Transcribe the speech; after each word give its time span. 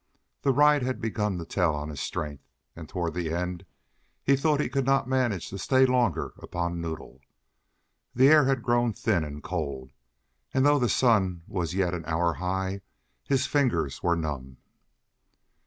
The 0.41 0.51
ride 0.51 0.81
had 0.81 0.99
begun 0.99 1.37
to 1.37 1.45
tell 1.45 1.75
on 1.75 1.89
his 1.89 1.99
strength, 1.99 2.49
and 2.75 2.89
toward 2.89 3.13
the 3.13 3.31
end 3.31 3.67
he 4.23 4.35
thought 4.35 4.59
he 4.59 4.67
could 4.67 4.83
not 4.87 5.07
manage 5.07 5.49
to 5.49 5.59
stay 5.59 5.85
longer 5.85 6.33
upon 6.39 6.81
Noddle. 6.81 7.21
The 8.15 8.27
air 8.29 8.45
had 8.45 8.63
grown 8.63 8.93
thin 8.93 9.23
and 9.23 9.43
cold, 9.43 9.91
and 10.55 10.65
though 10.65 10.79
the 10.79 10.89
sun 10.89 11.43
was 11.45 11.75
yet 11.75 11.93
an 11.93 12.03
hour 12.05 12.33
high, 12.33 12.81
his 13.25 13.45
fingers 13.45 14.01
were 14.01 14.15
numb. 14.15 14.57